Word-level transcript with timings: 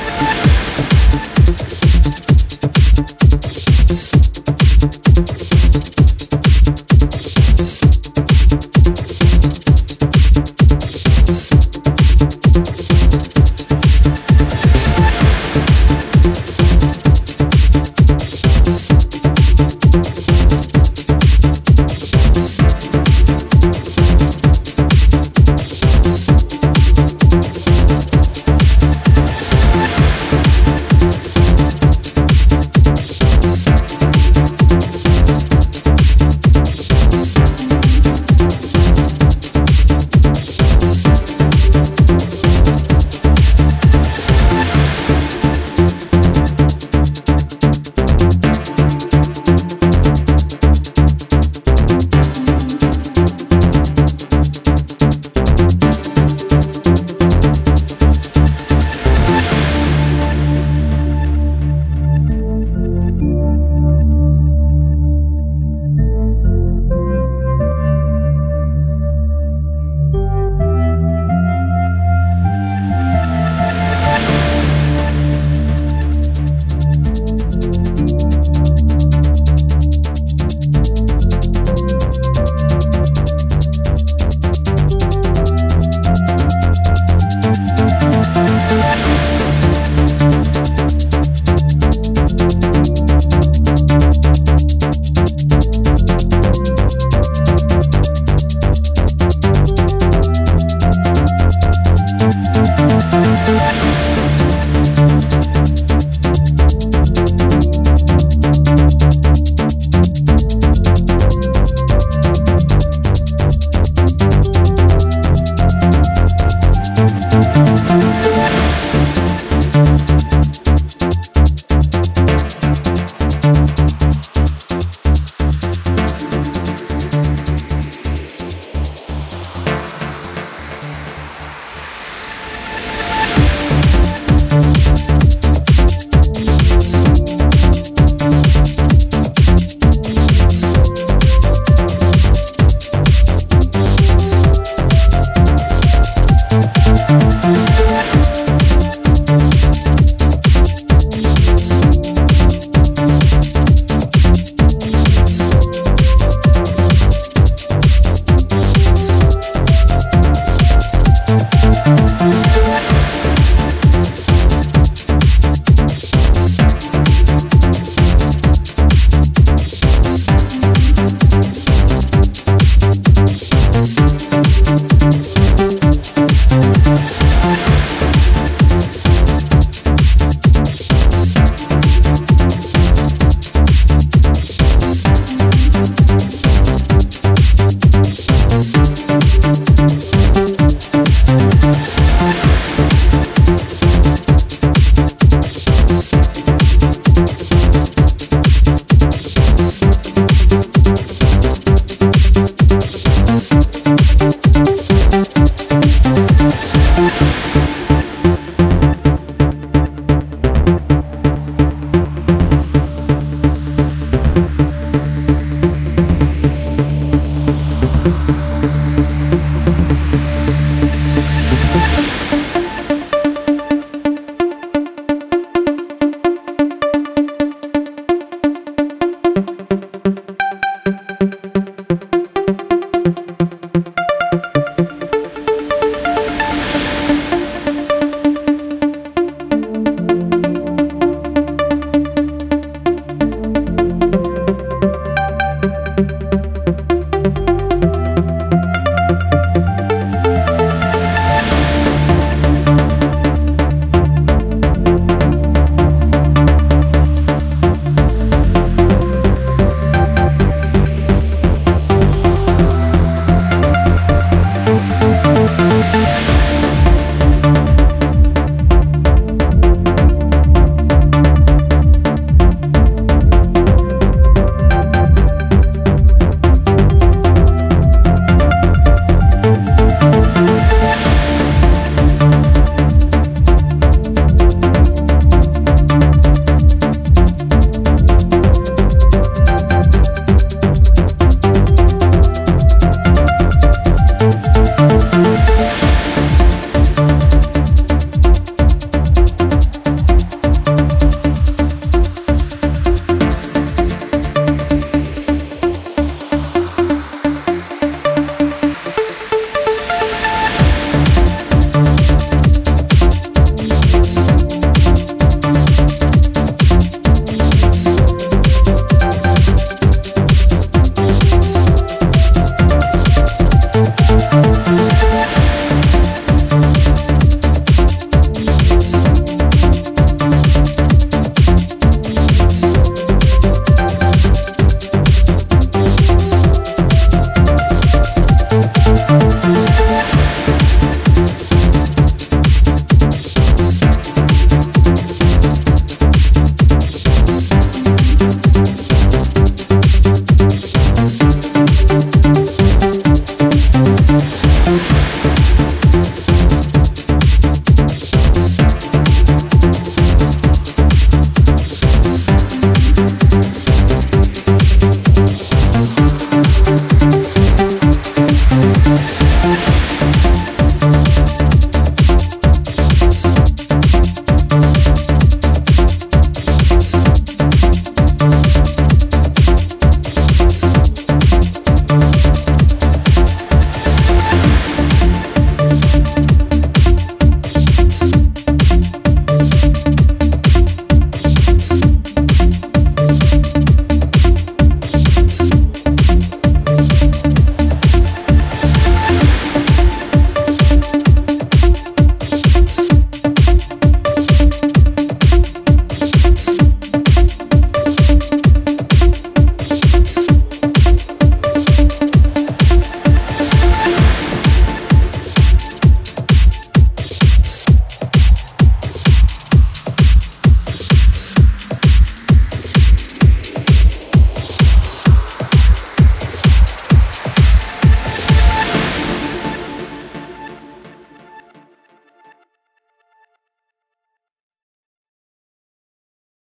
Thank 0.00 0.67